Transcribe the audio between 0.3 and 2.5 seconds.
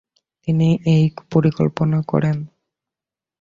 তিনি এই পরিকল্পনা করেন।